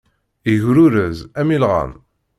[0.53, 1.91] Igrurez, am ilɣan.